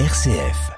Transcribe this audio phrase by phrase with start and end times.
[0.00, 0.72] RCF.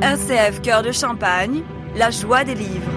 [0.00, 1.60] RCF Cœur de Champagne,
[1.96, 2.90] la joie des livres.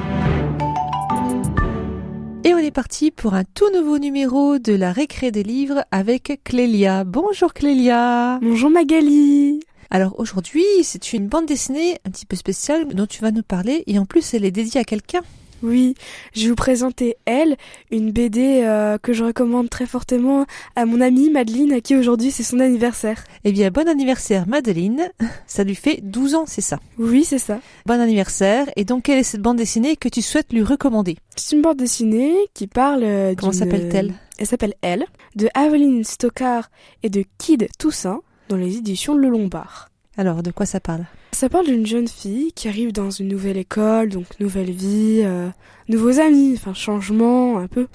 [2.46, 6.40] Et on est parti pour un tout nouveau numéro de la récré des livres avec
[6.46, 7.04] Clélia.
[7.04, 8.40] Bonjour Clélia.
[8.42, 9.60] Bonjour Magali.
[9.90, 13.84] Alors aujourd'hui, c'est une bande dessinée un petit peu spéciale dont tu vas nous parler
[13.88, 15.22] et en plus elle est dédiée à quelqu'un.
[15.62, 15.96] Oui,
[16.34, 17.57] je vais vous présenter Elle,
[17.91, 20.45] une BD euh, que je recommande très fortement
[20.76, 23.23] à mon amie Madeleine, à qui aujourd'hui c'est son anniversaire.
[23.44, 25.09] Eh bien, bon anniversaire Madeleine.
[25.48, 26.80] Ça lui fait 12 ans, c'est ça?
[26.98, 27.59] Oui, c'est ça.
[27.86, 28.70] Bon anniversaire.
[28.76, 31.17] Et donc, quelle est cette bande dessinée que tu souhaites lui recommander?
[31.36, 33.03] C'est une bande dessinée qui parle...
[33.03, 34.14] euh, Comment s'appelle-t-elle?
[34.38, 35.05] Elle s'appelle Elle,
[35.36, 36.72] de Aveline Stockard
[37.03, 39.89] et de Kid Toussaint, dans les éditions Le Lombard.
[40.20, 41.05] Alors, de quoi ça parle?
[41.32, 45.48] Ça parle d'une jeune fille qui arrive dans une nouvelle école, donc nouvelle vie, euh,
[45.88, 47.88] nouveaux amis, enfin changement un peu.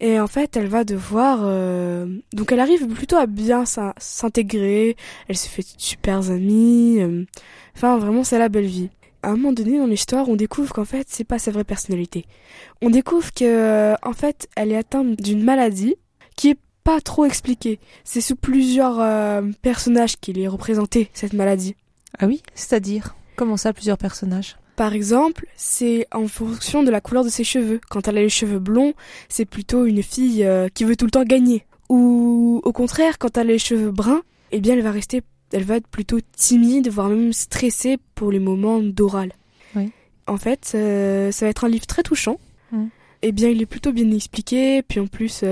[0.00, 1.40] Et en fait, elle va devoir...
[1.42, 4.96] euh, Donc elle arrive plutôt à bien s'in- s'intégrer,
[5.28, 7.26] elle se fait de super amis, euh,
[7.76, 8.88] enfin vraiment c'est la belle vie.
[9.22, 12.24] À un moment donné dans l'histoire, on découvre qu'en fait, c'est pas sa vraie personnalité.
[12.80, 15.96] On découvre que en fait, elle est atteinte d'une maladie
[16.36, 17.78] qui est pas trop expliquée.
[18.04, 21.76] C'est sous plusieurs euh, personnages qu'il est représenté cette maladie.
[22.18, 24.56] Ah oui C'est-à-dire Comment ça, plusieurs personnages?
[24.76, 27.80] Par exemple, c'est en fonction de la couleur de ses cheveux.
[27.90, 28.94] Quand elle a les cheveux blonds,
[29.28, 31.64] c'est plutôt une fille euh, qui veut tout le temps gagner.
[31.88, 34.22] Ou au contraire, quand elle a les cheveux bruns,
[34.52, 35.22] eh bien elle va rester,
[35.52, 39.32] elle va être plutôt timide, voire même stressée pour les moments d'oral.
[39.74, 39.90] Oui.
[40.26, 42.38] En fait, euh, ça va être un livre très touchant.
[42.72, 42.86] Mm.
[43.22, 44.82] Eh bien, il est plutôt bien expliqué.
[44.82, 45.44] Puis en plus,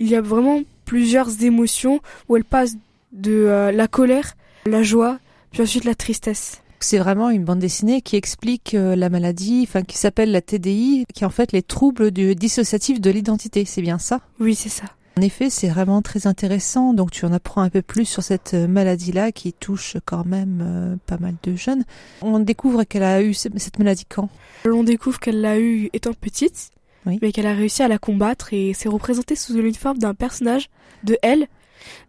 [0.00, 2.74] il y a vraiment plusieurs émotions où elle passe
[3.12, 5.18] de euh, la colère, la joie,
[5.52, 6.62] puis ensuite la tristesse.
[6.80, 11.04] C'est vraiment une bande dessinée qui explique euh, la maladie, enfin qui s'appelle la TDI,
[11.14, 13.64] qui est en fait les troubles du dissociatif de l'identité.
[13.66, 14.20] C'est bien ça?
[14.40, 14.84] Oui, c'est ça.
[15.18, 16.94] En effet, c'est vraiment très intéressant.
[16.94, 20.60] Donc, tu en apprends un peu plus sur cette euh, maladie-là qui touche quand même
[20.62, 21.84] euh, pas mal de jeunes.
[22.22, 24.30] On découvre qu'elle a eu ce- cette maladie quand?
[24.64, 26.70] On découvre qu'elle l'a eu étant petite,
[27.06, 27.18] Oui.
[27.22, 30.68] mais qu'elle a réussi à la combattre et c'est représenté sous une forme d'un personnage
[31.02, 31.48] de elle,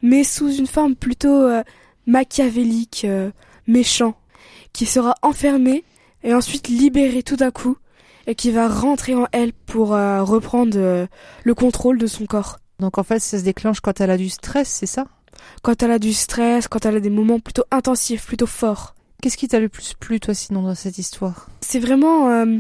[0.01, 1.63] mais sous une forme plutôt euh,
[2.07, 3.31] machiavélique, euh,
[3.67, 4.15] méchant,
[4.73, 5.85] qui sera enfermé
[6.23, 7.77] et ensuite libéré tout d'un coup
[8.27, 11.07] et qui va rentrer en elle pour euh, reprendre euh,
[11.43, 12.59] le contrôle de son corps.
[12.79, 15.05] Donc, en fait, ça se déclenche quand elle a du stress, c'est ça?
[15.63, 18.95] Quand elle a du stress, quand elle a des moments plutôt intensifs, plutôt forts.
[19.21, 21.47] Qu'est-ce qui t'a le plus plu, toi, sinon, dans cette histoire?
[21.61, 22.57] C'est vraiment euh,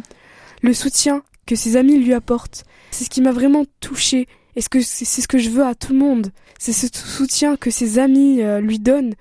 [0.61, 2.63] le soutien que ses amis lui apportent.
[2.91, 4.27] C'est ce qui m'a vraiment touchée.
[4.55, 6.31] Et c'est ce que je veux à tout le monde.
[6.59, 9.13] C'est ce soutien que ses amis euh, lui donnent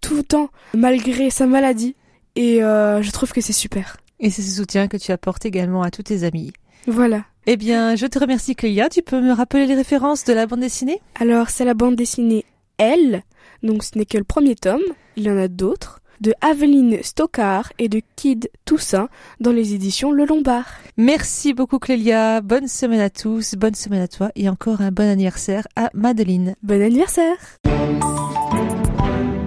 [0.00, 1.96] tout le temps, malgré sa maladie.
[2.36, 3.96] Et euh, je trouve que c'est super.
[4.20, 6.52] Et c'est ce soutien que tu apportes également à tous tes amis.
[6.86, 7.24] Voilà.
[7.46, 8.88] Eh bien, je te remercie, Clélia.
[8.88, 11.00] Tu peux me rappeler les références de la bande dessinée?
[11.18, 12.44] Alors, c'est la bande dessinée
[12.78, 13.22] Elle.
[13.62, 14.82] Donc, ce n'est que le premier tome.
[15.16, 16.00] Il y en a d'autres.
[16.20, 19.08] De Aveline Stockard et de Kid Toussaint
[19.40, 20.66] dans les éditions Le Lombard.
[20.96, 22.40] Merci beaucoup, Clélia.
[22.40, 23.54] Bonne semaine à tous.
[23.54, 24.30] Bonne semaine à toi.
[24.34, 26.54] Et encore un bon anniversaire à Madeleine.
[26.62, 27.36] Bon anniversaire!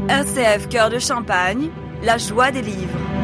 [0.10, 1.70] RCF Cœur de Champagne,
[2.04, 3.19] la joie des livres.